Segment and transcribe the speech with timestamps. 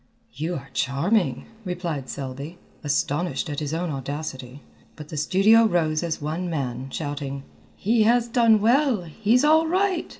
[0.33, 4.63] "You are charming," replied Selby, astonished at his own audacity,
[4.95, 7.43] but the studio rose as one man, shouting:
[7.75, 9.03] "He has done well!
[9.03, 10.09] he's all right!"